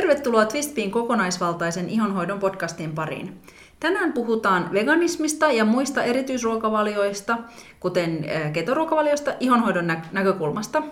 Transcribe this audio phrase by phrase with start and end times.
[0.00, 3.40] Tervetuloa Twistpiin kokonaisvaltaisen ihonhoidon podcastin pariin.
[3.80, 7.38] Tänään puhutaan veganismista ja muista erityisruokavalioista,
[7.80, 10.82] kuten ketoruokavaliosta ihonhoidon nä- näkökulmasta.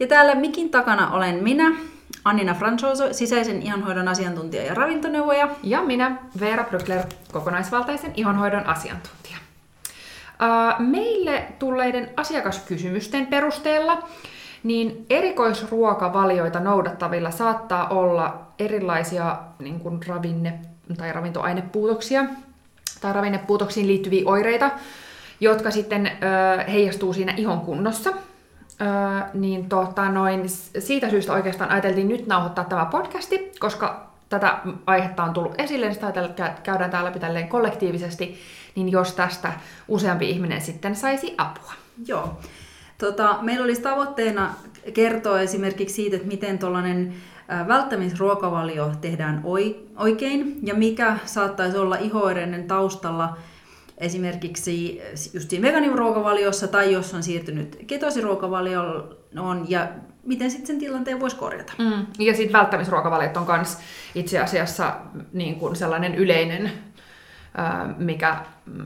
[0.00, 1.76] Ja täällä mikin takana olen minä,
[2.24, 5.48] Annina Franchoso, sisäisen ihonhoidon asiantuntija ja ravintoneuvoja.
[5.62, 9.36] Ja minä, Veera Brückler, kokonaisvaltaisen ihonhoidon asiantuntija.
[10.78, 14.08] Meille tulleiden asiakaskysymysten perusteella
[14.62, 20.58] niin erikoisruokavalioita noudattavilla saattaa olla erilaisia niin kuin ravinne-
[20.96, 22.24] tai ravintoainepuutoksia
[23.00, 24.70] tai ravinnepuutoksiin liittyviä oireita,
[25.40, 26.10] jotka sitten ö,
[26.70, 28.10] heijastuu siinä ihon kunnossa.
[28.10, 28.14] Ö,
[29.34, 30.42] niin tota, noin,
[30.78, 35.94] siitä syystä oikeastaan ajateltiin nyt nauhoittaa tämä podcasti, koska tätä aihetta on tullut esille, niin
[35.94, 36.12] sitä
[36.62, 38.38] käydään täällä läpi kollektiivisesti,
[38.74, 39.52] niin jos tästä
[39.88, 41.72] useampi ihminen sitten saisi apua.
[42.06, 42.38] Joo.
[43.00, 44.54] Tota, meillä olisi tavoitteena
[44.94, 47.14] kertoa esimerkiksi siitä, että miten tuollainen
[47.68, 49.42] välttämisruokavalio tehdään
[49.96, 53.36] oikein ja mikä saattaisi olla ihoireinen taustalla
[53.98, 55.00] esimerkiksi
[55.34, 59.88] just siinä veganiruokavaliossa tai jos on siirtynyt ketosiruokavalioon ja
[60.24, 61.72] miten sitten sen tilanteen voisi korjata.
[61.78, 62.06] Mm.
[62.18, 63.78] Ja sitten välttämisruokavaliot on myös
[64.14, 64.96] itse asiassa
[65.32, 66.72] niin kuin sellainen yleinen
[67.98, 68.36] mikä,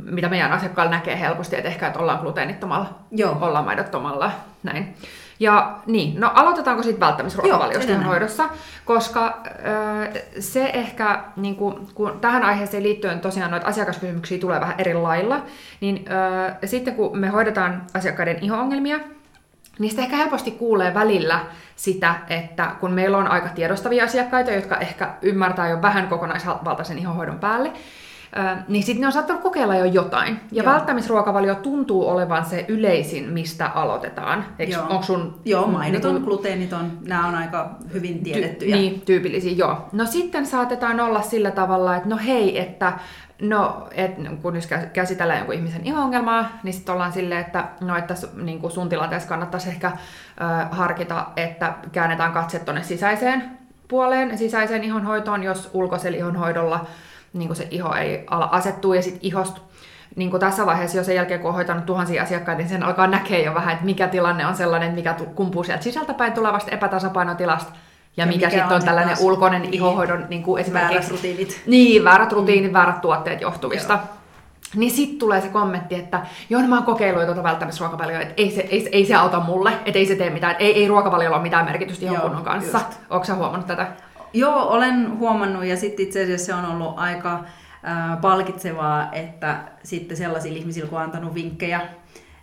[0.05, 3.39] mitä meidän asiakkailla näkee helposti, että ehkä että ollaan gluteenittomalla, Joo.
[3.41, 4.95] ollaan maidottomalla, näin.
[5.41, 8.49] Ja niin, no aloitetaanko sitten välttämisruokavaliosta hoidossa,
[8.85, 14.75] koska äh, se ehkä, niin kun, kun tähän aiheeseen liittyen tosiaan noita asiakaskysymyksiä tulee vähän
[14.79, 15.43] eri lailla,
[15.81, 16.05] niin
[16.47, 18.99] äh, sitten kun me hoidetaan asiakkaiden iho-ongelmia,
[19.79, 21.41] niin sitä ehkä helposti kuulee välillä
[21.77, 27.39] sitä, että kun meillä on aika tiedostavia asiakkaita, jotka ehkä ymmärtää jo vähän kokonaisvaltaisen ihonhoidon
[27.39, 27.73] päälle,
[28.69, 30.41] niin sitten ne on saattanut kokeilla jo jotain.
[30.53, 30.73] Ja Joo.
[30.73, 34.45] välttämisruokavalio tuntuu olevan se yleisin, mistä aloitetaan.
[34.59, 35.03] Eikö, joo.
[35.03, 38.77] Sun, joo, mainiton, niin gluteeniton, nämä on aika hyvin tiedettyjä.
[38.77, 39.89] Ty- niin, tyypillisiä, joo.
[39.93, 42.93] No sitten saatetaan olla sillä tavalla, että no hei, että
[43.43, 44.11] No, et,
[44.43, 48.71] kun jos käsitellään jonkun ihmisen ihongelmaa, niin sitten ollaan silleen, että, no, että niin kuin
[48.71, 49.95] sun tilanteessa kannattaisi ehkä ö,
[50.71, 53.45] harkita, että käännetään katse tuonne sisäiseen
[53.89, 56.87] puoleen, sisäiseen ihonhoitoon, jos ulkoisella ihonhoidolla
[57.35, 59.61] niin kuin se iho ei ala asettua ja sitten ihosta
[60.17, 63.07] niin kuin tässä vaiheessa jo sen jälkeen, kun on hoitanut tuhansia asiakkaita, niin sen alkaa
[63.07, 67.73] näkeä jo vähän, että mikä tilanne on sellainen, mikä kumpuu sieltä sisältäpäin tulevasta epätasapainotilasta,
[68.17, 70.95] ja, ja mikä, mikä sitten on, on tällainen ulkoinen niin, ihohoidon niin kuin esimerkiksi...
[70.95, 71.63] Väärät rutiinit.
[71.67, 72.35] Niin, väärät mm.
[72.35, 72.75] rutiinit, mm.
[72.75, 73.93] väärät tuotteet johtuvista.
[73.93, 74.03] Joo.
[74.75, 76.21] Niin sitten tulee se kommentti, että
[76.51, 79.73] joo, no mä oon kokeillut tuota välttämisruokavalioa, että ei se, ei, ei se auta mulle,
[79.85, 82.81] että ei se tee mitään, ei, ei ruokavaliolla ole mitään merkitystä ihon kanssa.
[83.11, 83.87] Onko sä huomannut tätä?
[84.35, 90.17] Joo, olen huomannut ja sitten itse asiassa se on ollut aika äh, palkitsevaa, että sitten
[90.17, 91.81] sellaisilla ihmisillä, kun on antanut vinkkejä,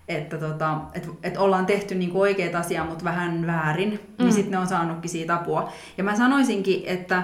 [0.07, 4.23] että tota, et, et ollaan tehty niinku oikeat asiaa, mutta vähän väärin, niin mm.
[4.23, 5.71] niin sitten ne on saanutkin siitä apua.
[5.97, 7.23] Ja mä sanoisinkin, että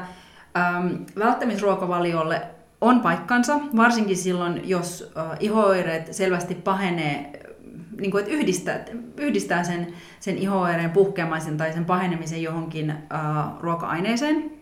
[0.57, 0.87] ähm,
[1.19, 2.41] välttämisruokavaliolle
[2.81, 7.31] on paikkansa, varsinkin silloin, jos äh, ihoireet selvästi pahenee
[7.99, 8.85] niin kuin, että yhdistää,
[9.17, 9.87] yhdistää sen,
[10.19, 14.56] sen ihoereen puhkeamisen tai sen pahenemisen johonkin uh, ruoka-aineeseen,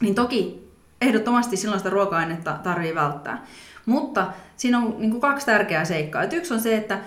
[0.00, 0.68] niin toki
[1.00, 3.44] ehdottomasti silloin sitä ruoka-ainetta tarvii välttää.
[3.86, 4.26] Mutta
[4.56, 6.22] siinä on niin kuin kaksi tärkeää seikkaa.
[6.22, 6.98] Et yksi on se, että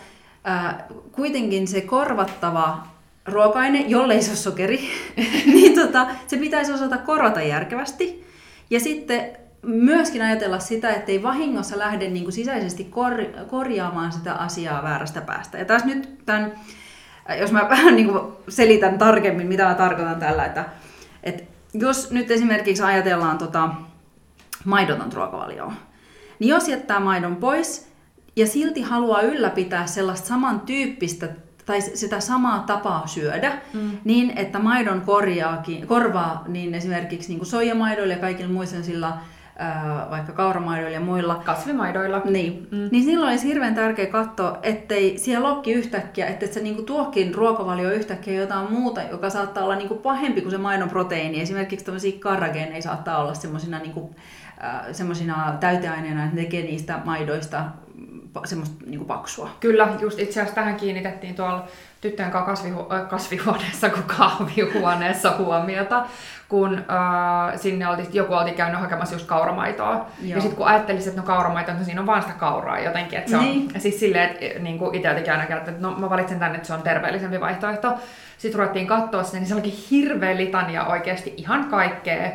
[0.43, 2.87] ää, kuitenkin se korvattava
[3.25, 4.89] ruoka-aine, jollei se ole sokeri,
[5.53, 8.25] niin tota, se pitäisi osata korvata järkevästi.
[8.69, 14.33] Ja sitten myöskin ajatella sitä, että ei vahingossa lähde niin kuin sisäisesti kor- korjaamaan sitä
[14.33, 15.57] asiaa väärästä päästä.
[15.57, 16.53] Ja taas nyt tämän,
[17.39, 20.65] jos mä vähän niin kuin selitän tarkemmin, mitä mä tarkoitan tällä, että,
[21.23, 21.43] että
[21.73, 23.69] jos nyt esimerkiksi ajatellaan tota
[24.65, 25.73] maidotonta ruokavalioa,
[26.39, 27.91] niin jos jättää maidon pois
[28.35, 31.29] ja silti haluaa ylläpitää sellaista samantyyppistä
[31.65, 33.91] tai sitä samaa tapaa syödä, mm.
[34.03, 39.17] niin että maidon korjaakin, korvaa niin esimerkiksi niin kuin soijamaidoilla ja kaikilla muilla sillä
[40.09, 41.35] vaikka kauramaidoilla ja muilla.
[41.35, 42.21] Kasvimaidoilla.
[42.25, 42.67] Niin.
[42.71, 42.89] Mm.
[42.91, 47.91] Niin silloin olisi hirveän tärkeä katsoa, ettei siellä lokki yhtäkkiä, että se niinku tuokin ruokavalio
[47.91, 51.41] yhtäkkiä jotain muuta, joka saattaa olla niinku pahempi kuin se maidon proteiini.
[51.41, 54.15] Esimerkiksi tämmöisiä karrageeneja saattaa olla semmoisina niinku,
[54.63, 57.63] äh, täyteaineina, että ne tekee niistä maidoista
[58.45, 59.49] semmoista niin paksua.
[59.59, 61.67] Kyllä, just itse asiassa tähän kiinnitettiin tuolla
[62.01, 66.05] tyttöjen kanssa kasvihu- kasvihuoneessa kuin kahvihuoneessa huomiota,
[66.49, 69.93] kun äh, sinne olti, joku oltiin käynyt hakemassa just kauramaitoa.
[69.93, 70.35] Joo.
[70.35, 73.19] Ja sitten kun ajattelisit, että no kauramaito, no siinä on vaan sitä kauraa jotenkin.
[73.19, 73.71] Että se on, niin.
[73.81, 76.73] Siis silleen, että niin kuin itse oltiin käynyt että no mä valitsen tänne, että se
[76.73, 77.93] on terveellisempi vaihtoehto.
[78.37, 82.31] Sitten ruvettiin katsoa sitä, niin se olikin hirveä litania oikeasti ihan kaikkea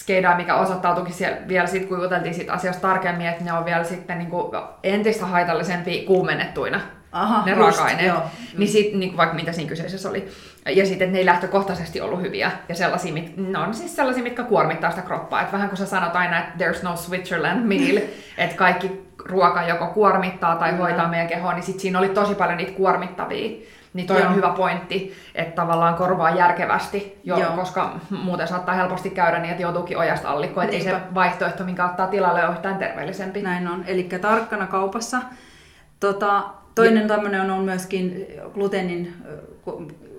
[0.00, 3.84] skeidaa, mikä osoittautuikin siellä vielä sit, kun juteltiin siitä asiasta tarkemmin, että ne on vielä
[3.84, 6.80] sitten niin kuin entistä haitallisempi kuumennettuina.
[7.12, 8.14] Aha, ne raaka-aineet.
[8.58, 10.28] Niin, sit, niin vaikka mitä siinä kyseisessä oli.
[10.66, 12.50] Ja sitten, että ne ei lähtökohtaisesti ollut hyviä.
[12.68, 15.40] Ja sellaisia, mit, ne on siis sellaisia, mitkä kuormittaa sitä kroppaa.
[15.40, 17.96] Että vähän kuin sä sanot aina, että there's no Switzerland meal,
[18.38, 18.90] että kaikki
[19.24, 23.66] ruoka joko kuormittaa tai hoitaa meidän kehoa, niin sit siinä oli tosi paljon niitä kuormittavia.
[23.94, 24.28] Niin toi Joo.
[24.28, 27.52] on hyvä pointti, että tavallaan korvaa järkevästi, jo, Joo.
[27.52, 31.84] koska muuten saattaa helposti käydä niin, että joutuukin ojasta allikkoon, että ei se vaihtoehto, minkä
[31.84, 33.42] ottaa tilalle, ole yhtään terveellisempi.
[33.42, 35.22] Näin on, eli tarkkana kaupassa.
[36.00, 36.42] Tota,
[36.74, 39.14] toinen tämmöinen on myöskin gluteenin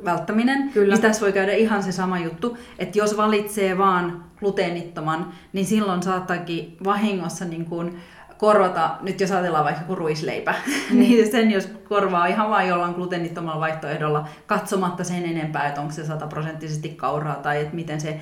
[0.06, 0.69] välttäminen.
[0.73, 0.94] Kyllä.
[0.94, 6.03] Niin tässä voi käydä ihan se sama juttu, että jos valitsee vaan gluteenittoman, niin silloin
[6.03, 8.00] saattaakin vahingossa niin kuin
[8.41, 10.53] korvata, nyt jos ajatellaan vaikka kuin ruisleipä,
[10.91, 10.99] mm.
[10.99, 16.05] niin sen jos korvaa ihan vain jollain gluteenittomalla vaihtoehdolla, katsomatta sen enempää, että onko se
[16.05, 18.19] sataprosenttisesti kauraa tai että miten se,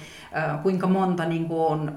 [0.64, 1.92] kuinka monta niin kuin,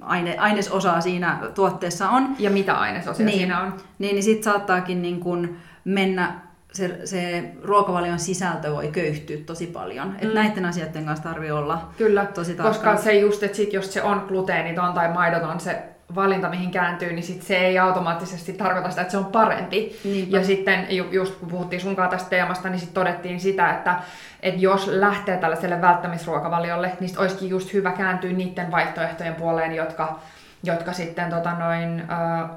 [0.00, 2.36] aine, ainesosaa siinä tuotteessa on.
[2.38, 3.74] Ja mitä ainesosia niin, siinä on.
[3.98, 6.40] Niin, niin sitten saattaakin niin kuin mennä
[6.72, 10.08] se, se ruokavalion sisältö voi köyhtyä tosi paljon.
[10.08, 10.16] Mm.
[10.20, 12.72] Et näiden asioiden kanssa tarvii olla Kyllä, tosi tarkka.
[12.72, 17.12] koska se just, että sit jos se on gluteeniton tai maidoton se valinta, mihin kääntyy,
[17.12, 19.98] niin sit se ei automaattisesti tarkoita sitä, että se on parempi.
[20.04, 20.36] Niinpä.
[20.36, 23.96] Ja sitten just kun puhuttiin sunkaan tästä teemasta, niin sitten todettiin sitä, että,
[24.42, 30.18] että jos lähtee tällaiselle välttämisruokavaliolle, niin olisikin just hyvä kääntyä niiden vaihtoehtojen puoleen, jotka
[30.66, 32.50] jotka sitten tota noin, uh,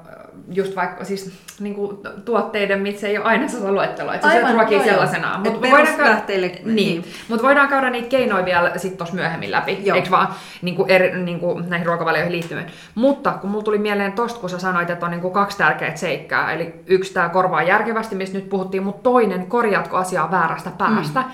[0.50, 4.76] just vaikka siis niin kuin, tuotteiden, mitkä ei ole aina sellaista luetteloa, että se ruokii
[4.76, 5.40] joo, sellaisenaan.
[5.40, 6.64] Mutta voidaan, käydä, niin.
[6.64, 7.04] niin.
[7.28, 10.28] Mut voidaan käydä niitä keinoja vielä sit tuossa myöhemmin läpi, eikö vaan
[10.62, 12.66] niin kuin eri, niin kuin näihin ruokavalioihin liittyen.
[12.94, 15.96] Mutta kun mulla tuli mieleen tosta, kun sä sanoit, että on niin kuin kaksi tärkeää
[15.96, 21.20] seikkaa, eli yksi tämä korvaa järkevästi, mistä nyt puhuttiin, mutta toinen, korjaatko asiaa väärästä päästä,
[21.20, 21.28] mm.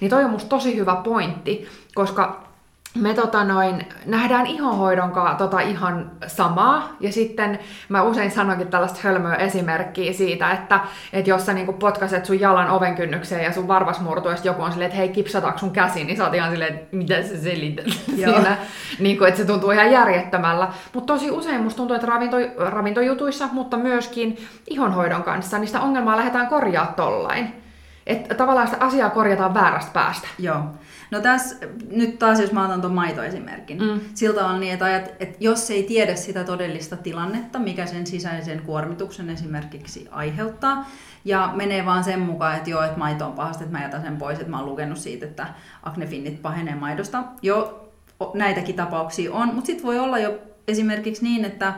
[0.00, 2.49] niin toi on musta tosi hyvä pointti, koska
[2.94, 6.96] me tota noin, nähdään ihonhoidon kanssa tota ihan samaa.
[7.00, 7.58] Ja sitten
[7.88, 10.80] mä usein sanoinkin tällaista hölmöä esimerkkiä siitä, että,
[11.12, 14.62] että jos sä niinku potkaset sun jalan oven kynnykseen ja sun varvas murtuu, ja joku
[14.62, 17.42] on silleen, että hei, kipsataanko sun käsi, niin sä oot ihan silleen, että mitä sä
[17.42, 18.56] selität siinä.
[18.98, 20.68] Niin kuin, että se tuntuu ihan järjettömällä.
[20.94, 24.38] Mutta tosi usein musta tuntuu, että ravinto, ravintojutuissa, mutta myöskin
[24.70, 27.54] ihonhoidon kanssa, niin sitä ongelmaa lähdetään korjaa tollain.
[28.06, 30.28] Että tavallaan sitä asiaa korjataan väärästä päästä.
[30.38, 30.64] Joo.
[31.10, 31.56] No tässä
[31.90, 33.78] nyt taas, jos mä otan tuon maitoesimerkin.
[33.82, 34.00] Mm.
[34.14, 38.62] Siltä on niin, että, ajat, että jos ei tiedä sitä todellista tilannetta, mikä sen sisäisen
[38.62, 40.86] kuormituksen esimerkiksi aiheuttaa,
[41.24, 44.16] ja menee vaan sen mukaan, että joo, että maito on pahasta, että mä jätän sen
[44.16, 45.46] pois, että mä oon lukenut siitä, että
[45.82, 47.24] aknefinnit pahenee maidosta.
[47.42, 47.88] Jo
[48.34, 51.74] näitäkin tapauksia on, mutta sitten voi olla jo esimerkiksi niin, että,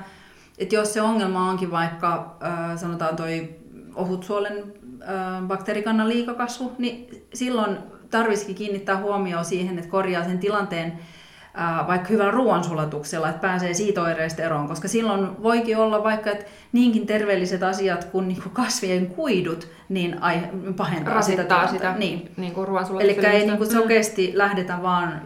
[0.59, 3.55] että jos se ongelma onkin vaikka, äh, sanotaan toi
[3.95, 4.73] ohutsuolen
[5.47, 7.79] bakteerikannan liikakasvu, niin silloin
[8.19, 10.99] tarvisikin kiinnittää huomioon siihen, että korjaa sen tilanteen
[11.87, 17.07] vaikka hyvällä ruoansulatuksella, että pääsee siitä oireista eroon, koska silloin voikin olla vaikka, että niinkin
[17.07, 20.41] terveelliset asiat kuin niinku kasvien kuidut, niin ai,
[20.77, 22.33] pahentaa Rasittaa sitä, sitä niin.
[22.37, 22.69] Niin kuin
[23.01, 24.39] Eli ei niin kuin sokeasti mm.
[24.39, 25.23] lähdetä vaan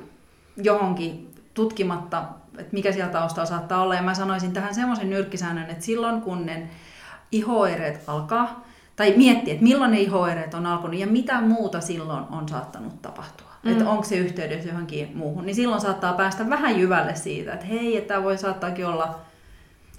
[0.56, 2.22] johonkin tutkimatta,
[2.58, 3.94] että mikä sieltä taustalla saattaa olla.
[3.94, 6.68] Ja mä sanoisin tähän semmoisen nyrkkisäännön, että silloin kun ne
[7.32, 8.65] ihoireet alkaa,
[8.96, 13.46] tai miettiä, että milloin ne ihoireet on alkanut ja mitä muuta silloin on saattanut tapahtua.
[13.62, 13.72] Mm.
[13.72, 15.46] Että onko se yhteydessä johonkin muuhun.
[15.46, 19.19] Niin silloin saattaa päästä vähän jyvälle siitä, että hei, että tämä voi saattaakin olla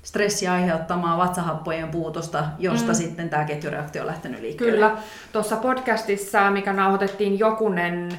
[0.03, 2.95] stressi aiheuttamaa vatsahappojen puutosta, josta mm.
[2.95, 4.75] sitten tämä ketjureaktio on lähtenyt liikkeelle.
[4.75, 4.97] Kyllä.
[5.33, 8.09] Tuossa podcastissa, mikä nauhoitettiin jokunen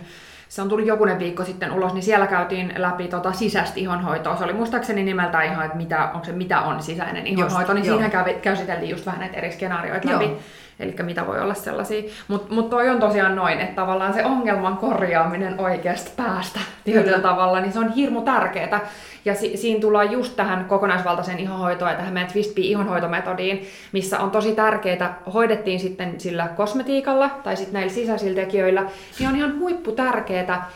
[0.49, 4.37] se on tullut jokunen viikko sitten ulos, niin siellä käytiin läpi tota sisäistä ihonhoitoa.
[4.37, 8.01] Se oli muistaakseni nimeltään ihan, että mitä, onko se mitä on sisäinen ihonhoito, just, niin
[8.01, 8.11] joo.
[8.11, 10.37] siinä käsiteltiin just vähän näitä eri skenaarioita läpi.
[10.81, 12.11] Eli mitä voi olla sellaisia.
[12.29, 17.61] Mutta mut toi on tosiaan noin, että tavallaan se ongelman korjaaminen oikeasta päästä tietyllä tavalla,
[17.61, 18.81] niin se on hirmu tärkeää.
[19.25, 24.31] Ja si- siinä tullaan just tähän kokonaisvaltaiseen ihonhoitoon ja tähän meidän Twistbee ihonhoitometodiin, missä on
[24.31, 28.87] tosi tärkeää, hoidettiin sitten sillä kosmetiikalla tai sitten näillä sisäisillä tekijöillä,
[29.19, 30.71] niin on ihan huippu tärkeää,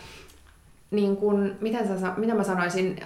[0.90, 2.97] niin kun, miten, sä, miten mä sanoisin,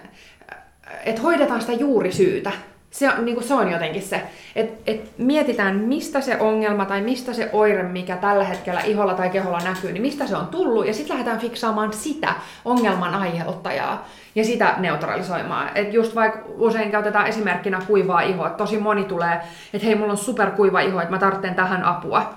[1.04, 2.52] että hoidetaan sitä juurisyytä
[2.96, 4.22] se on, niin kuin se on jotenkin se,
[4.56, 9.30] että et mietitään, mistä se ongelma tai mistä se oire, mikä tällä hetkellä iholla tai
[9.30, 12.34] keholla näkyy, niin mistä se on tullut, ja sitten lähdetään fiksaamaan sitä
[12.64, 15.70] ongelman aiheuttajaa ja sitä neutralisoimaan.
[15.74, 19.40] Et just vaikka usein käytetään esimerkkinä kuivaa ihoa, tosi moni tulee,
[19.74, 22.32] että hei, mulla on superkuiva iho, että mä tarvitsen tähän apua.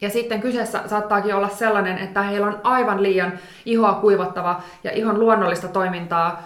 [0.00, 3.32] Ja sitten kyseessä saattaakin olla sellainen, että heillä on aivan liian
[3.66, 6.42] ihoa kuivattava ja ihon luonnollista toimintaa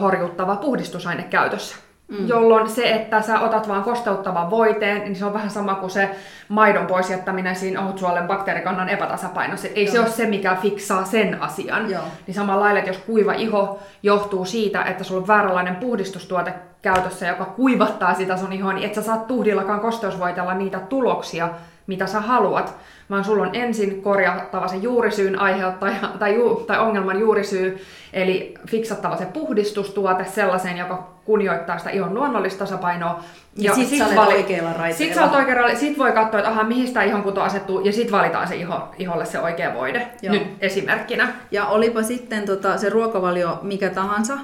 [0.00, 2.28] horjuttava puhdistusaine käytössä Mm.
[2.28, 6.10] Jolloin se, että sä otat vaan kosteuttavan voiteen, niin se on vähän sama kuin se
[6.48, 9.68] maidon pois jättäminen siinä ohutsuolen bakteerikannan epätasapainossa.
[9.74, 9.92] Ei Joo.
[9.92, 11.90] se ole se, mikä fiksaa sen asian.
[11.90, 12.02] Joo.
[12.26, 17.26] Niin samalla lailla, että jos kuiva iho johtuu siitä, että sulla on vääränlainen puhdistustuote käytössä,
[17.26, 21.48] joka kuivattaa sitä sun ihoa, niin et sä saat tuhdillakaan kosteusvoitella niitä tuloksia,
[21.90, 22.76] mitä sä haluat,
[23.10, 27.78] vaan sulla on ensin korjattava se juurisyyn aiheuttaja tai, ju, tai ongelman juurisyy,
[28.12, 33.24] eli fiksattava se puhdistustuote sellaiseen, joka kunnioittaa sitä ihon luonnollista tasapainoa.
[33.56, 35.14] Ja, ja sit, sit sä vali- oikealla raiteella.
[35.14, 38.48] Sit sä oikealla, sit voi katsoa, että aha, mihin sitä ihonkuto asettuu, ja sit valitaan
[38.48, 40.06] se iho, iholle se oikea voide.
[40.22, 40.34] Joo.
[40.34, 41.32] Nyt esimerkkinä.
[41.50, 44.38] Ja olipa sitten tota, se ruokavalio mikä tahansa,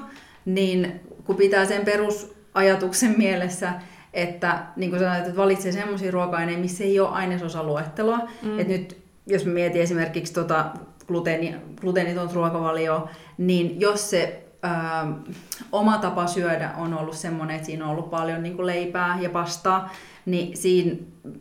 [0.45, 3.69] niin kun pitää sen perusajatuksen mielessä,
[4.17, 8.17] että niin kuin sanoit, että valitsee semmoisia ruoka-aineita, missä ei ole ainesosaluetteloa.
[8.17, 8.59] Mm.
[8.59, 8.97] Että nyt
[9.27, 10.65] jos mä mietin esimerkiksi tota
[11.07, 15.07] gluteeni, gluteenitonta ruokavalioa, niin jos se ää,
[15.71, 19.29] oma tapa syödä on ollut semmoinen, että siinä on ollut paljon niin kuin leipää ja
[19.29, 19.91] pastaa,
[20.25, 20.95] niin siinä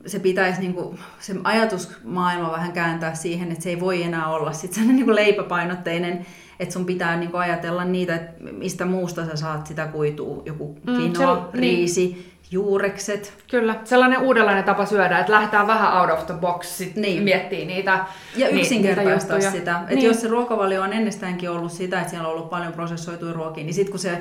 [0.07, 4.53] se pitäisi niin kuin, se ajatusmaailma vähän kääntää siihen, että se ei voi enää olla
[4.53, 6.27] sit sellainen niin kuin leipäpainotteinen,
[6.61, 10.79] että sun pitää niin kuin ajatella niitä, että mistä muusta sä saat sitä kuitua, joku
[10.91, 13.45] quinoa, mm, se, riisi, niin juurekset.
[13.51, 17.23] Kyllä, sellainen uudenlainen tapa syödä, että lähdetään vähän out of the box, sit niin.
[17.23, 18.05] miettii niitä
[18.37, 19.79] Ja yksinkertaistaa niitä sitä.
[19.81, 20.07] Että niin.
[20.07, 23.75] jos se ruokavalio on ennestäänkin ollut sitä, että siellä on ollut paljon prosessoituja ruokia, niin
[23.75, 24.19] sitten kun se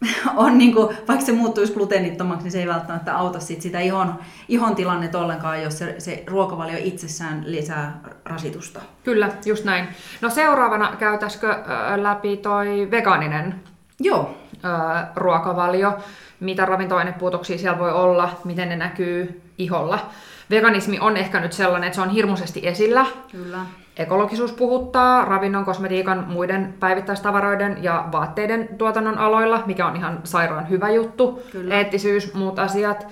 [0.36, 4.14] on niin kuin, vaikka se muuttuisi gluteenittomaksi, niin se ei välttämättä auta sit sitä ihon,
[4.48, 8.80] ihon tilannetta ollenkaan, jos se, se ruokavalio itsessään lisää rasitusta.
[9.04, 9.88] Kyllä, just näin.
[10.20, 11.56] No seuraavana käytäisikö
[11.96, 13.54] läpi toi vegaaninen
[14.00, 14.34] Joo.
[15.14, 15.98] ruokavalio
[16.40, 19.98] mitä ravintoainepuutoksia siellä voi olla, miten ne näkyy iholla.
[20.50, 23.06] Veganismi on ehkä nyt sellainen, että se on hirmuisesti esillä.
[23.32, 23.58] Kyllä.
[23.96, 30.90] Ekologisuus puhuttaa ravinnon, kosmetiikan, muiden päivittäistavaroiden ja vaatteiden tuotannon aloilla, mikä on ihan sairaan hyvä
[30.90, 31.42] juttu.
[31.52, 31.74] Kyllä.
[31.74, 33.06] Eettisyys, muut asiat.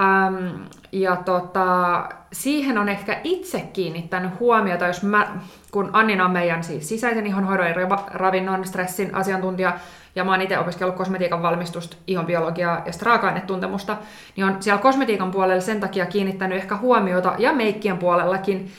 [0.00, 5.28] Ähm, ja tota, siihen on ehkä itse kiinnittänyt huomiota, jos mä,
[5.70, 7.74] kun Annina on meidän siis sisäisen ihonhoidon ja
[8.10, 9.78] ravinnon stressin asiantuntija,
[10.14, 13.96] ja mä oon itse opiskellut kosmetiikan valmistusta, ihonbiologiaa ja raaka-ainetuntemusta,
[14.36, 18.70] niin on siellä kosmetiikan puolella sen takia kiinnittänyt ehkä huomiota, ja meikkien puolellakin,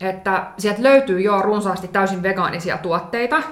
[0.00, 3.42] että sieltä löytyy jo runsaasti täysin vegaanisia tuotteita,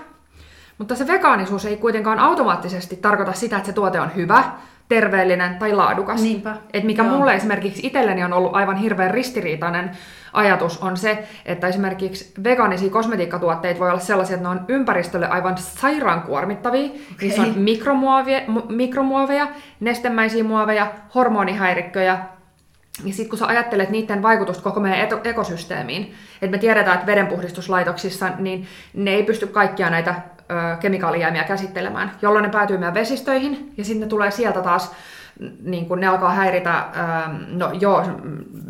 [0.79, 4.45] mutta se vegaanisuus ei kuitenkaan automaattisesti tarkoita sitä, että se tuote on hyvä,
[4.89, 6.23] terveellinen tai laadukas.
[6.23, 6.57] Niinpä.
[6.73, 7.17] Et mikä Joo.
[7.17, 9.91] mulle esimerkiksi itselleni on ollut aivan hirveän ristiriitainen
[10.33, 15.59] ajatus on se, että esimerkiksi vegaanisia kosmetiikkatuotteita voi olla sellaisia, että ne on ympäristölle aivan
[15.59, 16.85] sairaan kuormittavia.
[16.85, 17.01] Okay.
[17.21, 19.49] Niissä on mikromuovia, mikromuoveja,
[19.81, 22.19] nestemäisiä muoveja, hormonihäirikköjä,
[23.05, 28.31] ja sitten kun sä ajattelet niiden vaikutusta koko meidän ekosysteemiin, että me tiedetään, että vedenpuhdistuslaitoksissa
[28.39, 30.15] niin ne ei pysty kaikkia näitä
[30.81, 34.93] kemikaalijäämiä käsittelemään, jolloin ne päätyy meidän vesistöihin, ja sitten ne tulee sieltä taas
[35.63, 38.05] niin kun ne alkaa häiritä, ähm, no joo,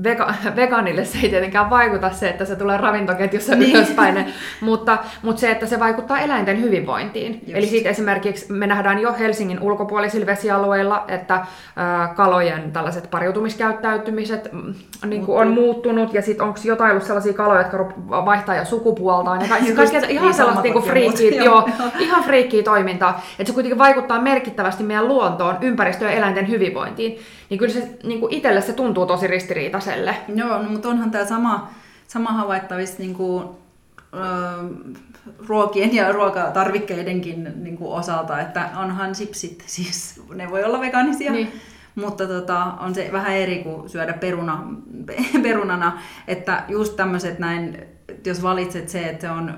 [0.03, 3.77] vega, vegaanille se ei tietenkään vaikuta se, että se tulee ravintoketjussa niin.
[3.77, 7.33] ylöspäin, mutta, mutta se, että se vaikuttaa eläinten hyvinvointiin.
[7.33, 7.57] Just.
[7.57, 14.75] Eli siitä esimerkiksi me nähdään jo Helsingin ulkopuolisilla vesialueilla, että äh, kalojen tällaiset pariutumiskäyttäytymiset mm,
[15.07, 17.79] niin on muuttunut, ja sitten onko jotain ollut sellaisia kaloja, jotka
[18.09, 23.23] vaihtaa jo sukupuoltaan, ja kaikki, kaikki ihan niin, sellaista niin friikkiä, joo, ihan friikkiä toimintaa,
[23.39, 27.19] että se kuitenkin vaikuttaa merkittävästi meidän luontoon, ympäristöön ja eläinten hyvinvointiin,
[27.51, 30.17] niin kyllä se niin kuin itselle se tuntuu tosi ristiriitaiselle.
[30.35, 31.71] Joo, no, mutta onhan tämä sama,
[32.09, 33.49] sama havaittavissa niin kuin,
[34.15, 34.23] öö,
[35.49, 41.53] ruokien ja ruokatarvikkeidenkin niin kuin osalta, että onhan sipsit, siis ne voi olla vegaanisia, niin.
[41.95, 44.67] mutta tota, on se vähän eri kuin syödä peruna,
[45.43, 47.87] perunana, että just tämmöiset näin,
[48.27, 49.55] jos valitset se, että se on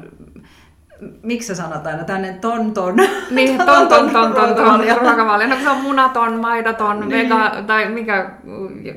[1.22, 2.96] miksi sä sanot aina tänne ton ton?
[3.30, 5.48] Niin, ton ton ton ton ton ruokavalio.
[5.48, 7.10] No se on munaton, maidaton, niin.
[7.10, 8.30] vega, tai mikä,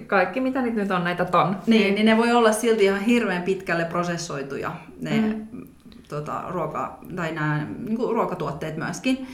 [0.07, 1.57] kaikki mitä nyt, nyt on näitä ton.
[1.67, 4.71] Niin, niin, niin ne voi olla silti ihan hirveän pitkälle prosessoituja
[5.01, 5.67] ne mm.
[6.09, 9.27] tota, ruoka, tai nämä niin kuin ruokatuotteet myöskin.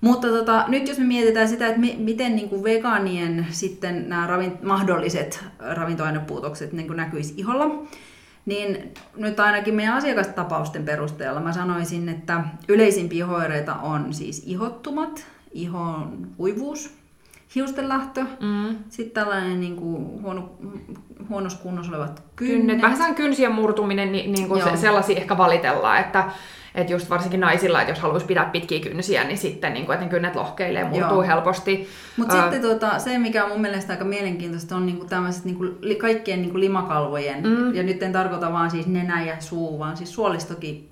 [0.00, 4.26] Mutta tota, nyt jos me mietitään sitä, että me, miten niin kuin vegaanien sitten nämä
[4.26, 7.86] ravin, mahdolliset ravintoainepuutokset niin kuin näkyisi iholla,
[8.46, 16.28] niin nyt ainakin meidän asiakastapausten perusteella mä sanoisin, että yleisimpiä oireita on siis ihottumat, ihon
[16.36, 17.01] kuivuus,
[17.54, 18.76] hiustenlähtö, mm.
[18.88, 20.50] sitten tällainen niin kuin huono,
[21.28, 22.56] huonossa kunnossa olevat kynnet.
[22.56, 22.82] kynnet.
[22.82, 26.30] Vähän sellainen kynsien murtuminen, niin, niin kuin se, sellaisia ehkä valitellaan, että
[26.74, 30.04] että just varsinkin naisilla, että jos haluaisi pitää pitkiä kynsiä, niin sitten niin kuin, että
[30.04, 31.22] ne kynnet lohkeilee, murtuu Joo.
[31.22, 31.88] helposti.
[32.16, 35.64] Mutta uh, sitten tota, se, mikä on mun mielestä aika mielenkiintoista, on niinku tämmöiset niinku,
[35.80, 37.74] li, kaikkien niinku limakalvojen, mm.
[37.74, 40.91] ja nyt en tarkoita vaan siis nenä ja suu, vaan siis suolistokin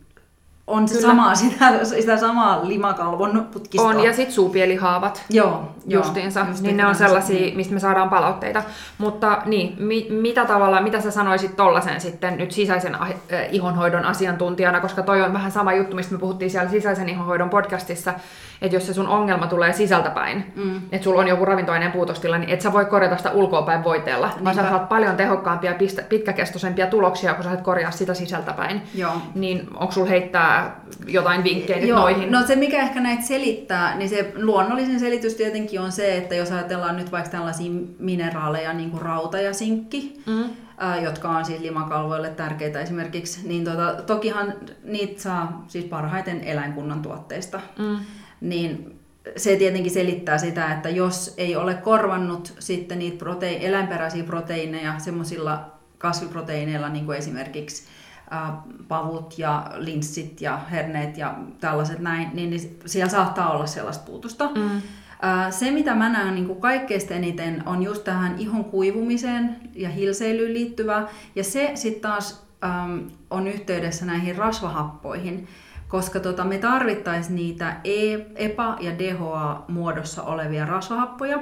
[0.71, 3.89] on se sama, sitä, sitä samaa limakalvon putkistoa.
[3.89, 6.41] On, ja sitten suupielihaavat joo, justiinsa.
[6.41, 7.57] Joo, niin ne on sellaisia, niin.
[7.57, 8.62] mistä me saadaan palautteita.
[8.99, 13.11] Mutta niin, mi, mitä tavalla, mitä sä sanoisit tollasen sitten nyt sisäisen äh,
[13.50, 18.15] ihonhoidon asiantuntijana, koska toi on vähän sama juttu, mistä me puhuttiin siellä sisäisen ihonhoidon podcastissa,
[18.62, 20.76] että jos se sun ongelma tulee sisältäpäin, mm.
[20.93, 24.45] että sulla on joku ravintoaineen puutostila, niin et sä voi korjata sitä ulkoapäin voiteella, Niinpä.
[24.45, 25.75] vaan sä saat paljon tehokkaampia,
[26.09, 28.83] pitkäkestoisempia tuloksia, kun sä et korjaa sitä sisältäpäin.
[28.95, 29.12] Joo.
[29.35, 31.99] Niin onko sulla heittää jotain vinkkejä Joo.
[31.99, 32.33] noihin?
[32.33, 36.52] No se, mikä ehkä näitä selittää, niin se luonnollisin selitys tietenkin on se, että jos
[36.52, 40.45] ajatellaan nyt vaikka tällaisia mineraaleja, niin kuin rauta ja sinkki, mm
[41.02, 47.61] jotka on siis limakalvoille tärkeitä esimerkiksi, niin tota, tokihan niitä saa siis parhaiten eläinkunnan tuotteista.
[47.79, 47.99] Mm
[48.41, 49.01] niin
[49.37, 55.71] se tietenkin selittää sitä, että jos ei ole korvannut sitten niitä protei- eläinperäisiä proteiineja semmoisilla
[55.99, 57.85] kasviproteiineilla, niin kuin esimerkiksi
[58.89, 64.51] pavut ja linssit ja herneet ja tällaiset näin, niin, niin siellä saattaa olla sellaista puutusta.
[64.55, 64.83] Mm.
[65.51, 70.55] Se, mitä mä näen niin kuin kaikkein eniten, on just tähän ihon kuivumiseen ja hilseilyyn
[70.55, 72.99] liittyvä, ja se sitten taas ähm,
[73.31, 75.49] on yhteydessä näihin rasvahappoihin
[75.91, 81.39] koska tota, me tarvittaisiin niitä e, EPA- ja DHA-muodossa olevia rasvahappoja.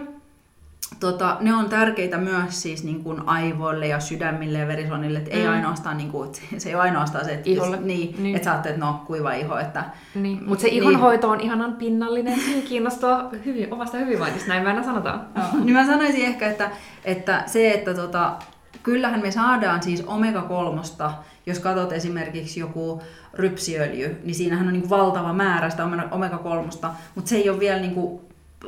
[1.01, 5.41] Tota, ne on tärkeitä myös siis niin kuin aivoille ja sydämille ja verisuonille, että mm.
[5.41, 7.81] ei ainoastaan, niin kuin, se ei ole ainoastaan se, että, Iholle.
[7.81, 8.37] Niin, niin.
[8.37, 9.59] että sä että no kuiva iho.
[9.59, 10.45] Että, niin.
[10.47, 11.35] Mutta se ihonhoito niin.
[11.35, 15.27] on ihanan pinnallinen, niin kiinnostaa hyvin, omasta hyvinvointista, näin mä sanotaan.
[15.35, 16.71] No, niin mä sanoisin ehkä, että,
[17.05, 18.33] että se, että tota,
[18.83, 21.11] kyllähän me saadaan siis omega-3,
[21.47, 23.03] jos katsot esimerkiksi joku
[23.35, 26.95] rypsiöljy, niin siinähän on niin valtava määrä sitä omega-3, mutta
[27.25, 28.21] se ei ole vielä niin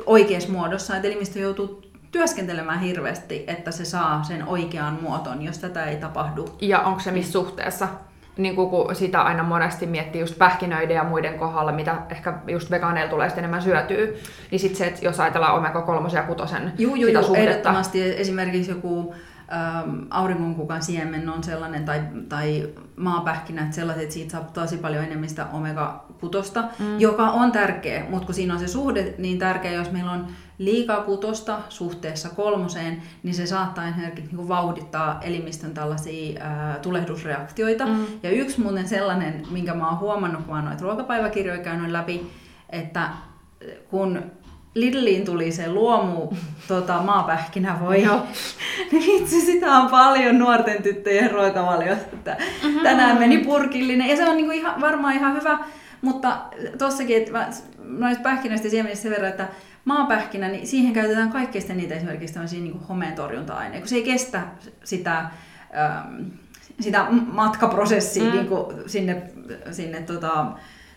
[0.05, 1.81] oikeassa muodossa, että elimistö joutuu
[2.11, 6.49] työskentelemään hirveästi, että se saa sen oikean muoton, jos tätä ei tapahdu.
[6.61, 7.87] Ja onko se missä suhteessa?
[8.37, 13.09] Niin kun sitä aina monesti miettii just pähkinöiden ja muiden kohdalla, mitä ehkä just vegaaneilla
[13.09, 14.07] tulee sitten enemmän syötyä,
[14.51, 17.49] niin sitten se, että jos ajatellaan omega-3 ja 6 juu, juu, sitä juu, suhdetta.
[17.49, 19.15] ehdottomasti esimerkiksi joku
[19.53, 25.29] ähm, auringonkukan siemen on sellainen, tai, tai maapähkinät sellaiset, että siitä saa tosi paljon enemmän
[25.29, 26.99] sitä omega-kutosta, mm.
[26.99, 30.27] joka on tärkeä, mutta kun siinä on se suhde niin tärkeä, jos meillä on
[30.57, 37.85] liikaa kutosta suhteessa kolmoseen, niin se saattaa esimerkiksi niin vauhdittaa elimistön tällaisia ää, tulehdusreaktioita.
[37.85, 38.05] Mm.
[38.23, 42.31] Ja yksi muuten sellainen, minkä mä oon huomannut, kun mä oon noita ruokapäiväkirjoja käynyt läpi,
[42.69, 43.09] että
[43.89, 44.23] kun
[44.73, 46.33] Lidliin tuli se luomu
[46.67, 48.03] tota, maapähkinä voi.
[48.03, 48.27] Joo.
[48.91, 52.31] niin vitsi, sitä on paljon nuorten tyttöjen ruokavaliosta.
[52.63, 52.79] Mm-hmm.
[52.83, 55.59] Tänään meni purkillinen ja se on niinku ihan, varmaan ihan hyvä.
[56.01, 56.41] Mutta
[56.77, 57.47] tossakin, että
[57.83, 59.47] noista pähkinöistä siemenistä sen verran, että
[59.85, 64.41] maapähkinä, niin siihen käytetään kaikkein niitä esimerkiksi tämmöisiä niin homeen torjunta-aineita, kun se ei kestä
[64.83, 66.23] sitä, ähm,
[66.79, 68.31] sitä matkaprosessia mm.
[68.31, 68.47] niin
[68.87, 69.21] sinne,
[69.71, 70.45] sinne tota,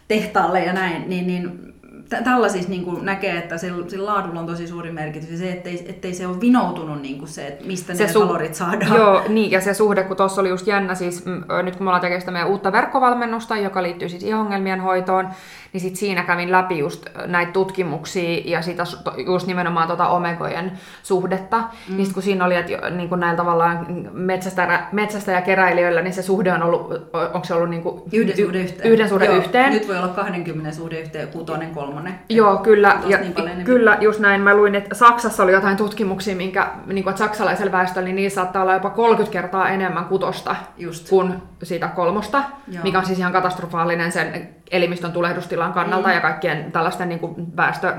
[0.08, 1.74] tehtaalle ja näin, niin, niin
[2.08, 5.84] tällaisissa niin kuin näkee, että sillä, sillä laadulla on tosi suuri merkitys ja se, ettei,
[5.88, 8.96] ettei se ole vinoutunut niin kuin se, että mistä se ne su- kalorit saadaan.
[8.96, 11.24] Joo, niin ja se suhde, kun tuossa oli just jännä, siis
[11.62, 15.28] nyt kun me ollaan tekemässä meidän uutta verkkovalmennusta, joka liittyy siis ihongelmien hoitoon,
[15.72, 18.84] niin sit siinä kävin läpi just näitä tutkimuksia ja sitä
[19.26, 21.58] just nimenomaan tuota omegojen suhdetta.
[21.88, 21.96] Mm.
[21.96, 26.14] Niin sit kun siinä oli, että niin kuin näillä tavallaan metsästä, metsästä ja keräilijöillä, niin
[26.14, 28.92] se suhde on ollut, onko se ollut niin kuin yhden suhde yhteen?
[28.92, 29.72] Yhden suhde Joo, yhteen.
[29.72, 32.20] Nyt voi olla 20 suhde yhteen, kutonen, kolmonen.
[32.28, 33.00] Joo, kyllä.
[33.06, 34.40] Ja, niin kyllä, just näin.
[34.40, 38.34] Mä luin, että Saksassa oli jotain tutkimuksia, minkä, niin kuin, että saksalaisella väestöllä, niin niissä
[38.34, 41.08] saattaa olla jopa 30 kertaa enemmän kutosta just.
[41.08, 42.82] kuin sitä kolmosta, Joo.
[42.82, 46.14] mikä on siis ihan katastrofaalinen sen elimistön tulehdustilan kannalta mm.
[46.14, 47.94] ja kaikkien tällaisten niin kuin väestö,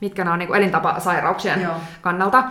[0.00, 1.74] mitkä nämä on niin kuin elintapasairauksien Joo.
[2.00, 2.44] kannalta.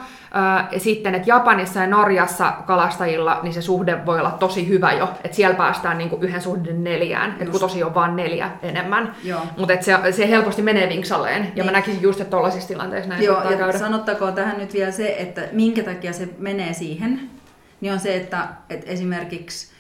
[0.78, 5.36] Sitten, että Japanissa ja Norjassa kalastajilla niin se suhde voi olla tosi hyvä jo, että
[5.36, 9.16] siellä päästään niin kuin yhden suhde neljään, että kun tosi on vain neljä enemmän.
[9.58, 11.66] Mutta se, se helposti menee vinksalleen, ja niin.
[11.66, 13.78] mä näkisin just, että tuollaisissa tilanteissa näin Joo, ja käydä.
[13.78, 17.30] sanottakoon tähän nyt vielä se, että minkä takia se menee siihen,
[17.82, 19.75] niin on se, että, että esimerkiksi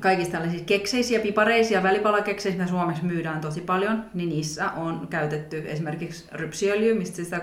[0.00, 6.28] kaikista tällaisia kekseisiä, pipareisia välipalakeksejä, mitä Suomessa myydään tosi paljon, niin niissä on käytetty esimerkiksi
[6.32, 7.40] rypsiöljy, mistä sitä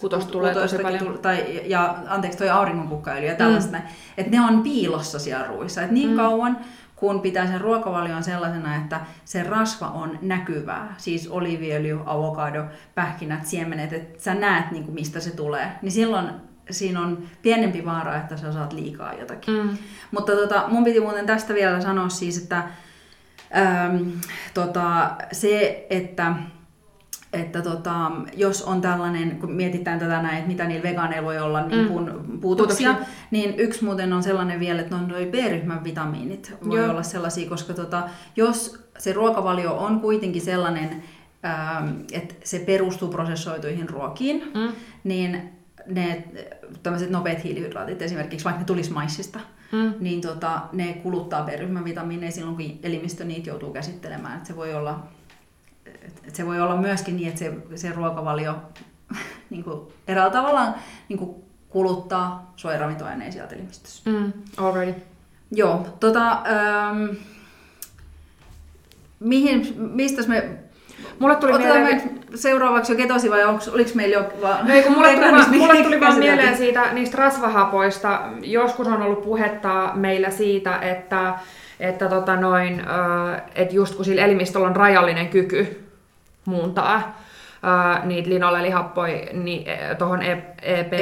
[0.00, 1.18] kutosta tulee tosi paljon.
[1.22, 3.76] Tai, ja anteeksi, toi auringonkukkaöljy ja tällaista.
[3.76, 3.84] Mm.
[4.18, 5.82] Että ne on piilossa siellä ruuissa.
[5.82, 6.16] Että niin mm.
[6.16, 6.58] kauan
[6.96, 13.92] kun pitää sen ruokavalion sellaisena, että se rasva on näkyvää, siis oliviöljy, avokado, pähkinät, siemenet,
[13.92, 16.30] että sä näet niin kuin mistä se tulee, niin silloin
[16.74, 19.54] siinä on pienempi vaara, että sä saat liikaa jotakin.
[19.54, 19.76] Mm.
[20.10, 22.62] Mutta tota, mun piti muuten tästä vielä sanoa siis, että
[23.56, 24.12] äm,
[24.54, 26.34] tota, se, että
[27.32, 31.66] että tota, jos on tällainen, kun mietitään tätä näin, että mitä niillä vegaaneilla voi olla
[31.66, 32.40] niin kuin mm.
[32.40, 32.94] puutoksia,
[33.30, 36.90] niin yksi muuten on sellainen vielä, että on noin B-ryhmän vitamiinit voi Joo.
[36.90, 38.02] olla sellaisia, koska tota,
[38.36, 41.02] jos se ruokavalio on kuitenkin sellainen,
[41.44, 44.72] ähm, että se perustuu prosessoituihin ruokiin, mm.
[45.04, 45.52] niin
[45.86, 46.24] ne
[46.82, 49.40] tämmöiset nopeat hiilihydraatit esimerkiksi, vaikka ne tulisi maissista,
[49.72, 49.94] mm.
[50.00, 54.38] niin tota, ne kuluttaa B-ryhmän vitamiineja silloin, kun elimistö niitä joutuu käsittelemään.
[54.38, 55.06] Et se voi olla
[55.86, 58.62] että se voi olla myöskin niin, että se, se ruokavalio
[59.50, 60.74] niin kuin eräällä tavalla
[61.08, 61.34] niin kuin
[61.68, 64.10] kuluttaa suojaravintoaineita sieltä elimistössä.
[64.10, 64.94] Mm, already.
[65.50, 67.16] Joo, tota, ähm,
[69.20, 70.58] mihin, mistä me
[71.18, 71.84] Mulle tuli mieleen...
[71.84, 74.66] Me seuraavaksi jo ketosi vai onko, oliko meillä jo vaan...
[74.66, 78.20] No ei, kun mulle tuli, vaan, mulle tuli vaan mieleen siitä, niistä rasvahapoista.
[78.42, 81.34] Joskus on ollut puhetta meillä siitä, että,
[81.80, 82.82] että tota noin,
[83.54, 85.84] että just kun sillä elimistöllä on rajallinen kyky
[86.44, 87.22] muuntaa
[87.62, 89.64] ää, niitä linolelihappoja niin,
[89.98, 90.92] tuohon EP,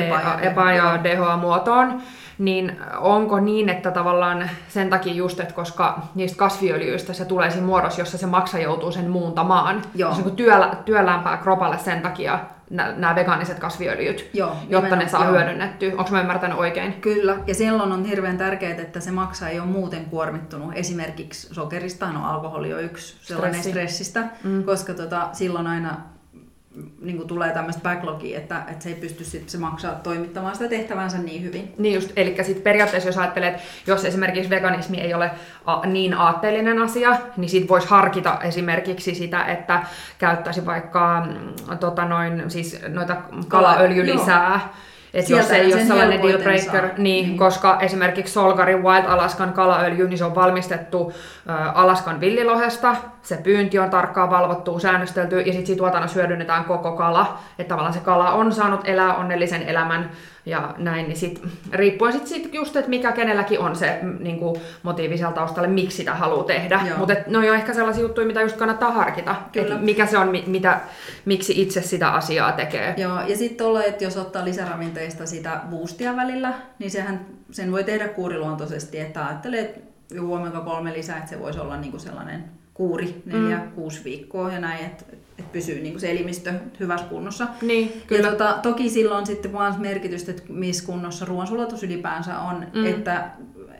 [0.40, 2.02] EPA ja DHA-muotoon,
[2.38, 7.66] niin onko niin, että tavallaan sen takia just, että koska niistä kasviöljyistä se tulee siinä
[7.66, 10.14] muodossa, jossa se maksa joutuu sen muuntamaan, Joo.
[10.14, 12.38] se on työllä, työlämpää kropalle sen takia
[12.70, 15.32] nämä vegaaniset kasviöljyt, Joo, jotta ne saa joo.
[15.32, 15.92] hyödynnettyä.
[15.98, 16.92] Onko mä ymmärtänyt oikein?
[16.92, 20.72] Kyllä, ja silloin on hirveän tärkeää, että se maksa ei ole muuten kuormittunut.
[20.74, 23.70] Esimerkiksi sokerista, no alkoholi on yksi sellainen Stressi.
[23.70, 24.64] stressistä, mm.
[24.64, 25.96] koska tota, silloin aina
[27.00, 30.68] niin kuin tulee tämmöistä backlogia, että, että se ei pysty sit, se maksaa toimittamaan sitä
[30.68, 31.74] tehtävänsä niin hyvin.
[31.78, 35.30] Niin just, eli sitten periaatteessa jos ajattelet, että jos esimerkiksi veganismi ei ole
[35.66, 39.83] a, niin aatteellinen asia, niin sit voisi harkita esimerkiksi sitä, että
[40.18, 43.16] käyttäisi vaikka mm, tota noin, siis noita
[43.48, 44.74] kalaöljylisää, Joo.
[45.14, 50.09] et jos ei ole sellainen deal breaker, niin, niin, koska esimerkiksi Solgarin Wild Alaskan kalaöljy,
[50.09, 51.12] niin se on valmistettu
[51.48, 57.38] ä, Alaskan villilohesta, se pyynti on tarkkaan valvottu, säännöstelty, ja sitten tuotannossa hyödynnetään koko kala,
[57.59, 60.11] että tavallaan se kala on saanut elää onnellisen elämän,
[60.46, 64.61] ja näin, niin sit, riippuen sitten sit just, että mikä kenelläkin on se niin kuin,
[64.83, 66.80] motiivi siellä taustalle, miksi sitä haluaa tehdä.
[66.96, 70.33] Mutta ne on jo ehkä sellaisia juttuja, mitä just kannattaa harkita, että mikä se on,
[70.46, 70.80] mitä,
[71.24, 72.94] miksi itse sitä asiaa tekee.
[72.96, 77.85] Joo, ja sitten tuolla, että jos ottaa lisäravinteista sitä boostia välillä, niin sehän, sen voi
[77.85, 79.80] tehdä kuuriluontoisesti, että ajattelee, että
[80.14, 83.70] juomeko kolme lisää, että se voisi olla niinku sellainen kuuri neljä, mm.
[83.70, 85.04] kuusi viikkoa ja näin, että
[85.38, 87.48] että pysyy niin kuin se elimistö hyvässä kunnossa.
[87.62, 88.26] Niin, kyllä.
[88.26, 92.86] Ja tota, toki silloin sitten vaan merkitystä, että missä kunnossa ruoansulatus ylipäänsä on, mm.
[92.86, 93.30] että,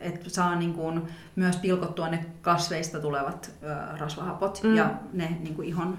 [0.01, 1.03] että saa niin kuin
[1.37, 4.77] myös pilkottua ne kasveista tulevat ö, rasvahapot mm.
[4.77, 5.99] ja ne niin kuin ihon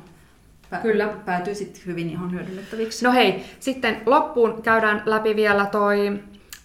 [0.74, 1.08] pä- Kyllä.
[1.26, 3.06] päätyy sitten hyvin ihon hyödynnettäviksi.
[3.06, 6.20] No hei, sitten loppuun käydään läpi vielä toi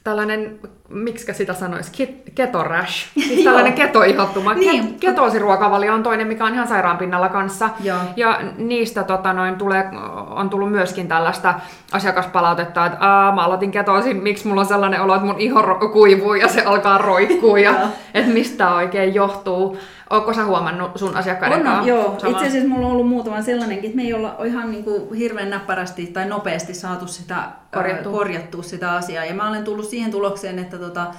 [0.04, 4.54] tällainen, miksi sitä sanoisi, keto rash, siis tällainen ketoihottuma.
[4.54, 4.94] Niin.
[5.00, 7.70] Ketoosiruokavalio on toinen, mikä on ihan sairaan pinnalla kanssa.
[7.80, 7.98] Joo.
[8.16, 9.84] Ja niistä tota, noin, tulee,
[10.30, 11.54] on tullut myöskin tällaista
[11.92, 16.34] asiakaspalautetta, että Aa, mä aloitin ketoosin, miksi mulla on sellainen olo, että mun iho kuivuu
[16.34, 17.74] ja se alkaa roikkuu ja
[18.14, 19.78] että mistä oikein johtuu.
[20.10, 21.88] Oletko sä huomannut sun asiakkaiden kanssa?
[21.88, 22.14] Joo.
[22.18, 22.32] Sama?
[22.32, 25.50] Itse asiassa mulla on ollut muutama sellainenkin, että me ei olla ihan niin kuin hirveän
[25.50, 27.36] näppärästi tai nopeasti saatu sitä
[27.74, 28.12] korjattua.
[28.12, 29.24] korjattua sitä asiaa.
[29.24, 31.14] Ja mä olen tullut siihen tulokseen, että, tota,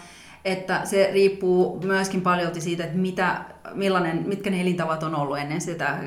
[0.45, 3.41] että se riippuu myöskin paljon siitä, että mitä,
[3.73, 5.97] millainen, mitkä ne elintavat on ollut ennen sitä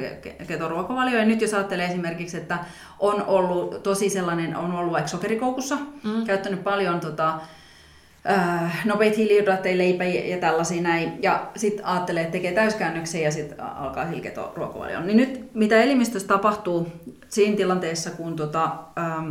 [0.49, 1.21] ketoruokavalioa.
[1.21, 2.59] Ja nyt jos ajattelee esimerkiksi, että
[2.99, 6.25] on ollut tosi sellainen, on ollut vaikka sokerikoukussa, mm.
[6.27, 7.41] käyttänyt paljon tota,
[8.31, 11.23] äh, nopeita hiilihydraatteja, leipä ja tällaisia näin.
[11.23, 15.07] Ja sitten ajattelee, että tekee täyskäännöksen ja sitten alkaa hilketo ruokavalion.
[15.07, 16.89] Niin nyt mitä elimistössä tapahtuu
[17.29, 19.31] siinä tilanteessa, kun, tota, ähm,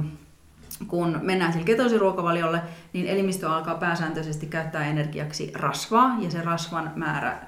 [0.87, 2.61] kun mennään sille ketosiruokavaliolle,
[2.93, 7.39] niin elimistö alkaa pääsääntöisesti käyttää energiaksi rasvaa ja se rasvan määrä äh,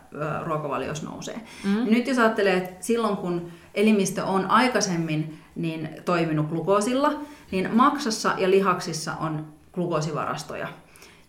[0.44, 1.42] ruokavaliossa nousee.
[1.64, 1.92] Mm.
[1.92, 8.50] Nyt jos ajattelee, että silloin kun elimistö on aikaisemmin niin toiminut glukoosilla, niin maksassa ja
[8.50, 10.68] lihaksissa on glukoosivarastoja.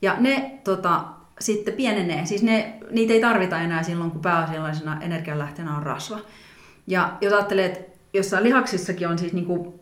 [0.02, 1.04] Ja ne tota,
[1.40, 6.18] sitten pienenee, siis ne, niitä ei tarvita enää silloin, kun pääasiallisena energianlähteenä on rasva.
[6.86, 9.80] Ja jos ajattelee, että jossain lihaksissakin on siis niinku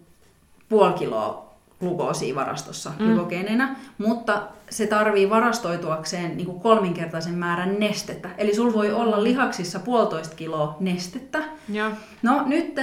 [0.68, 1.49] puoli kiloa
[1.80, 3.06] glukoosia varastossa mm.
[3.06, 8.28] glykogeenina, mutta se tarvii varastoituakseen niin kuin kolminkertaisen määrän nestettä.
[8.38, 11.42] Eli sul voi olla lihaksissa puolitoista kiloa nestettä.
[11.68, 11.90] Ja.
[12.22, 12.74] No nyt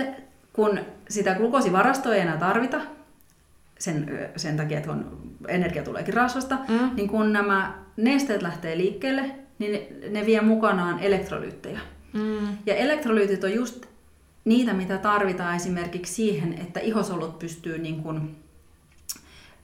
[0.53, 0.79] kun
[1.09, 2.81] sitä glukoosivarastoa ei enää tarvita,
[3.79, 6.95] sen, sen takia, että on, energia tuleekin rasvasta, mm.
[6.95, 11.79] niin kun nämä nesteet lähtee liikkeelle, niin ne, ne vie mukanaan elektrolyyttejä.
[12.13, 12.57] Mm.
[12.65, 13.85] Ja elektrolyytit on just
[14.45, 18.35] niitä, mitä tarvitaan esimerkiksi siihen, että ihosolut pystyy niin kun,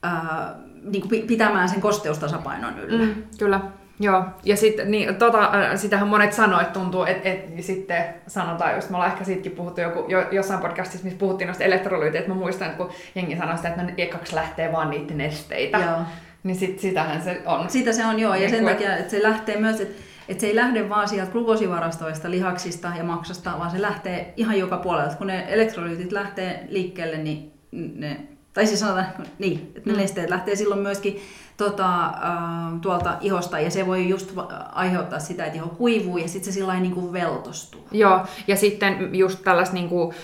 [0.03, 3.05] ää, niin kuin pitämään sen kosteustasapainon yllä.
[3.05, 3.61] Mm, kyllä.
[3.99, 8.75] Joo, ja sitten niin, tota, sitähän monet sanoo, että tuntuu, että et, niin sitten sanotaan
[8.75, 12.31] just, me ollaan ehkä siitäkin puhuttu joku, jo, jossain podcastissa, missä puhuttiin noista elektrolyyteistä, että
[12.31, 15.99] mä muistan, että kun jengi sanoi sitä, että no ekaksi lähtee vaan niitä nesteitä, Joo.
[16.43, 17.69] niin sit, sitähän se on.
[17.69, 20.47] Sitä se on, joo, ja niin sen takia, että se lähtee myös, että että se
[20.47, 25.15] ei lähde vaan sieltä glukosivarastoista, lihaksista ja maksasta, vaan se lähtee ihan joka puolelta.
[25.15, 28.19] Kun ne elektrolyytit lähtee liikkeelle, niin ne,
[28.53, 29.07] tai siis sanotaan,
[29.39, 29.99] niin, että ne mm.
[29.99, 31.21] nesteet lähtee silloin myöskin
[31.57, 34.33] tota, äh, tuolta ihosta ja se voi just
[34.71, 37.87] aiheuttaa sitä, että iho kuivuu ja sitten se sillä niin kuin veltostuu.
[37.91, 40.15] Joo, ja sitten just tällaista niin kuin,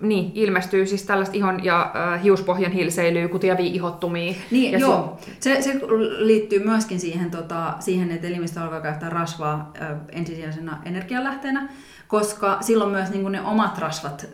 [0.00, 4.34] niin, ilmestyy siis tällaista ihon ja äh, hiuspohjan hilseilyä, kutiavia ihottumia.
[4.50, 5.18] Niin, ja joo.
[5.40, 5.80] Se, se
[6.18, 11.68] liittyy myöskin siihen, tota, siihen että elimistö alkaa käyttää rasvaa äh, ensisijaisena energialähteenä,
[12.08, 14.26] koska silloin myös niin kuin ne omat rasvat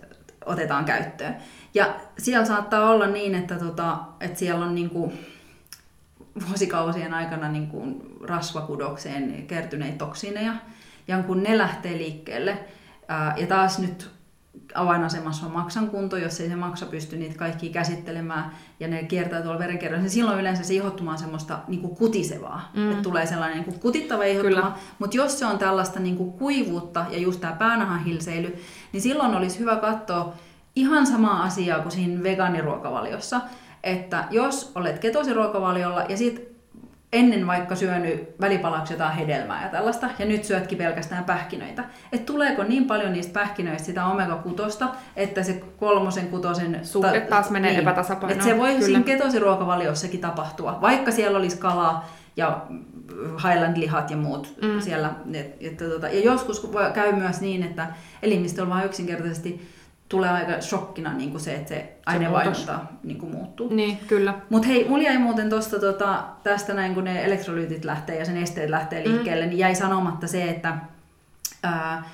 [0.47, 1.37] otetaan käyttöön.
[1.75, 5.13] Ja siellä saattaa olla niin, että, tota, että siellä on niin kuin,
[6.49, 10.53] vuosikausien aikana niin kuin rasvakudokseen kertyneitä toksineja.
[11.09, 12.59] Ja kun ne lähtee liikkeelle,
[13.09, 14.11] ää, ja taas nyt
[14.75, 19.43] avainasemassa on maksan kunto, jos ei se maksa pysty niitä kaikki käsittelemään ja ne kiertää
[19.43, 22.91] tuolla verenkierrossa, niin silloin yleensä se ihottuma on semmoista niin kuin kutisevaa, mm.
[22.91, 27.07] että tulee sellainen niin kuin kutittava ihottuma, mutta jos se on tällaista niin kuin kuivuutta
[27.11, 28.57] ja just tämä päänahan hilseily,
[28.93, 30.35] niin silloin olisi hyvä katsoa
[30.77, 33.41] ihan samaa asiaa kuin siinä vegaaniruokavaliossa,
[33.83, 36.55] että jos olet ketosiruokavaliolla ja sit
[37.15, 41.85] ennen vaikka syönyt välipalaksi jotain hedelmää ja tällaista, ja nyt syötkin pelkästään pähkinöitä.
[42.13, 46.81] Että tuleeko niin paljon niistä pähkinöistä sitä omega-kutosta, että se kolmosen, kutosen...
[46.83, 48.33] Suhde taas menee niin, epätasapainoon.
[48.33, 48.87] Että se voi Kyllä.
[48.87, 52.67] siinä ketosiruokavaliossakin tapahtua, vaikka siellä olisi kalaa ja
[53.49, 54.81] Highland-lihat ja muut mm.
[54.81, 55.11] siellä.
[55.33, 57.87] Et, et, tota, ja joskus voi, käy myös niin, että
[58.23, 59.69] elimistöllä vaan yksinkertaisesti
[60.09, 63.75] tulee aika shokkina niin kuin se, että se aineenvaihdunta niin kuin muuttuu.
[63.75, 64.35] Niin, kyllä.
[64.51, 68.37] Mutta hei, mulla jäi muuten tosta, tota, tästä näin, kun ne elektrolyytit lähtee ja sen
[68.37, 69.11] esteet lähtee mm.
[69.11, 69.51] liikkeelle, mm.
[69.51, 70.77] niin jäi sanomatta se, että
[71.63, 72.05] ää,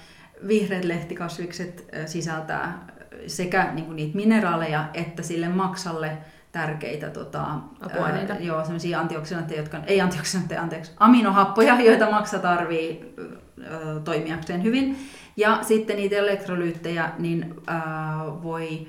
[0.48, 2.86] vihreät lehtikasvikset ää, sisältää
[3.26, 6.18] sekä niin kuin niitä mineraaleja että sille maksalle
[6.52, 7.44] tärkeitä tota,
[7.80, 8.32] Apuaineita.
[8.32, 13.14] Ää, joo, sellaisia antioksidantteja, jotka, ei antioksidantteja, anteeksi, aminohappoja, joita maksa tarvii
[13.62, 14.96] ää, toimijakseen hyvin.
[15.36, 17.76] Ja sitten niitä elektrolyyttejä niin äh,
[18.42, 18.86] voi,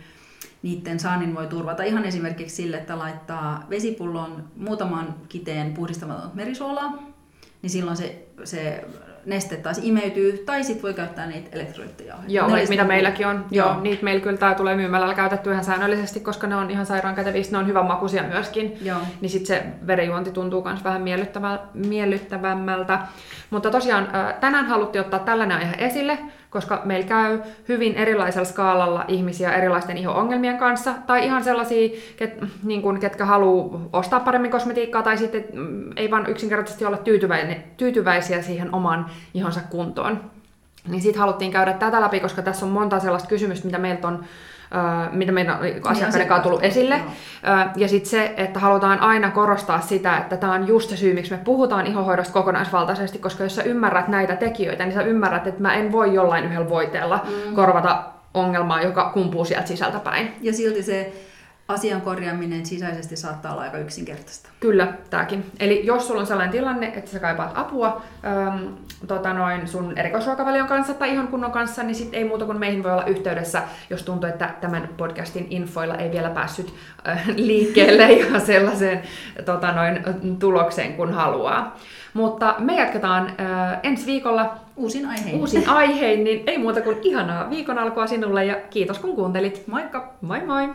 [0.61, 6.99] niiden saannin voi turvata ihan esimerkiksi sille, että laittaa vesipullon muutaman kiteen puhdistamatonta merisuolaa,
[7.61, 8.83] niin silloin se, se
[9.25, 12.15] neste taas imeytyy, tai sitten voi käyttää niitä elektrolyyttejä.
[12.27, 13.45] Joo, ne mitä meilläkin on.
[13.51, 13.67] Joo.
[13.67, 13.81] joo.
[13.81, 17.43] Niitä meillä kyllä tää tulee myymällä käytetty ihan säännöllisesti, koska ne on ihan sairaan käteviä,
[17.51, 18.77] ne on hyvän makuisia myöskin.
[18.81, 18.99] Joo.
[19.21, 21.01] Niin sitten se verijuonti tuntuu myös vähän
[21.73, 22.99] miellyttävämmältä.
[23.49, 24.07] Mutta tosiaan
[24.39, 26.17] tänään haluttiin ottaa tällainen aihe esille,
[26.51, 32.81] koska meillä käy hyvin erilaisella skaalalla ihmisiä erilaisten iho-ongelmien kanssa, tai ihan sellaisia, ket, niin
[32.81, 36.99] kuin, ketkä haluaa ostaa paremmin kosmetiikkaa, tai sitten mm, ei vaan yksinkertaisesti olla
[37.77, 40.19] tyytyväisiä siihen oman ihonsa kuntoon.
[40.87, 44.25] Niin sitten haluttiin käydä tätä läpi, koska tässä on monta sellaista kysymystä, mitä meiltä on
[45.11, 46.95] mitä meidän asiakkaiden kanssa on tullut esille.
[46.95, 47.67] Joo.
[47.75, 51.31] Ja sitten se, että halutaan aina korostaa sitä, että tämä on just se syy, miksi
[51.31, 55.73] me puhutaan ihohoidosta kokonaisvaltaisesti, koska jos sä ymmärrät näitä tekijöitä, niin sä ymmärrät, että mä
[55.73, 57.55] en voi jollain yhdellä voiteella mm.
[57.55, 58.03] korvata
[58.33, 60.33] ongelmaa, joka kumpuu sieltä sisältä päin.
[60.41, 61.13] Ja silti se
[61.73, 64.49] asian korjaaminen sisäisesti saattaa olla aika yksinkertaista.
[64.59, 65.45] Kyllä, tämäkin.
[65.59, 68.63] Eli jos sulla on sellainen tilanne, että sä kaipaat apua ähm,
[69.07, 72.83] tota noin sun erikoisruokavalion kanssa tai ihan kunnon kanssa, niin sit ei muuta kuin meihin
[72.83, 76.73] voi olla yhteydessä, jos tuntuu, että tämän podcastin infoilla ei vielä päässyt
[77.07, 79.01] äh, liikkeelle ja sellaiseen
[79.45, 79.99] tota noin,
[80.39, 81.77] tulokseen kun haluaa.
[82.13, 85.35] Mutta me jatketaan äh, ensi viikolla uusin aihein.
[85.35, 89.67] uusin aihein, niin ei muuta kuin ihanaa viikon alkua sinulle ja kiitos kun kuuntelit.
[89.67, 90.13] Moikka!
[90.21, 90.69] Moi moi!